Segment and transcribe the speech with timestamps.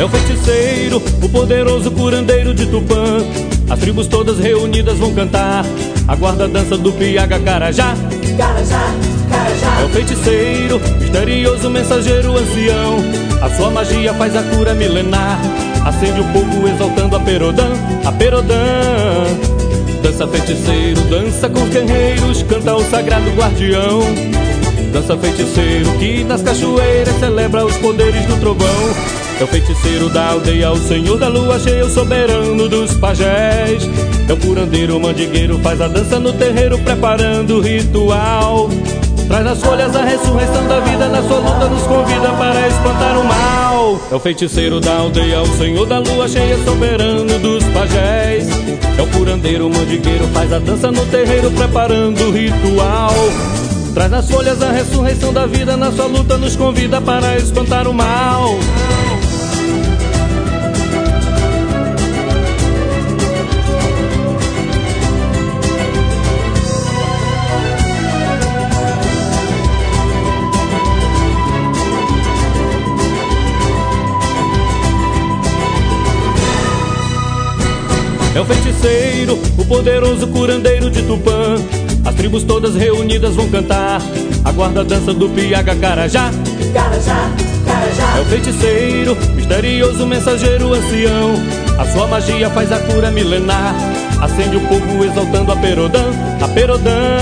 [0.00, 3.18] É o feiticeiro, o poderoso curandeiro de Tupã.
[3.68, 5.62] As tribos todas reunidas vão cantar.
[6.08, 7.94] Aguarda a dança do Piaga Carajá.
[8.38, 8.94] Carajá,
[9.30, 9.80] Carajá.
[9.82, 12.96] É o feiticeiro, misterioso mensageiro ancião.
[13.42, 15.38] A sua magia faz a cura milenar.
[15.84, 17.68] Acende o fogo exaltando a Perodã,
[18.02, 18.56] a Perodã.
[20.02, 24.00] Dança feiticeiro, dança com os guerreiros, canta o sagrado guardião.
[24.94, 29.19] Dança feiticeiro que nas cachoeiras celebra os poderes do trovão.
[29.40, 33.88] É o feiticeiro da aldeia, o senhor da lua cheia, o soberano dos pajés.
[34.28, 38.68] É o curandeiro, o mandigueiro, faz a dança no terreiro, preparando o ritual.
[39.28, 43.24] Traz nas folhas a ressurreição da vida, na sua luta nos convida para espantar o
[43.24, 44.00] mal.
[44.10, 48.46] É o feiticeiro da aldeia, o senhor da lua cheia, soberano dos pajés.
[48.98, 53.14] É o curandeiro, o mandigueiro, faz a dança no terreiro, preparando o ritual.
[53.94, 57.94] Traz nas folhas a ressurreição da vida, na sua luta nos convida para espantar o
[57.94, 58.39] mal.
[78.40, 81.56] É o feiticeiro, o poderoso curandeiro de Tupã.
[82.06, 84.00] As tribos todas reunidas vão cantar.
[84.42, 86.30] Aguarda a dança do Piaga Carajá.
[86.72, 87.30] Carajá,
[87.66, 88.16] Carajá.
[88.16, 91.34] É o feiticeiro, misterioso mensageiro ancião.
[91.78, 93.74] A sua magia faz a cura milenar.
[94.22, 96.06] Acende o fogo exaltando a Perodã,
[96.40, 97.18] a Perodã.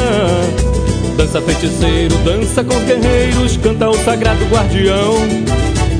[1.16, 5.14] Dança feiticeiro, dança com os guerreiros, canta o sagrado guardião.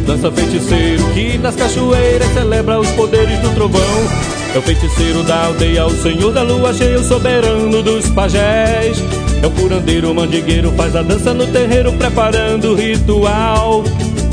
[0.07, 4.38] Dança feiticeiro que nas cachoeiras celebra os poderes do trovão.
[4.55, 8.99] É o feiticeiro da aldeia, o senhor da lua cheia, o soberano dos pajés.
[9.43, 13.85] É o curandeiro, o mandigueiro, faz a dança no terreiro, preparando o ritual.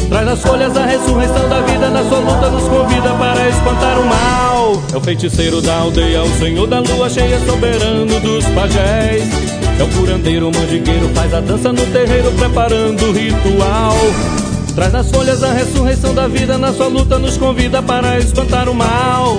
[0.09, 4.05] Traz nas folhas a ressurreição da vida, na sua luta nos convida para espantar o
[4.05, 4.83] mal.
[4.93, 9.23] É o feiticeiro da aldeia, o senhor da lua cheia, soberano dos pajés.
[9.77, 13.97] É o curandeiro, o mandigueiro, faz a dança no terreiro, preparando o ritual.
[14.73, 18.73] Traz nas folhas a ressurreição da vida, na sua luta nos convida para espantar o
[18.73, 19.37] mal.